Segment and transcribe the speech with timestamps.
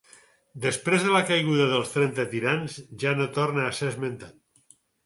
[0.63, 4.79] Després de la caiguda dels trenta tirans ja no torna a ser esmentat.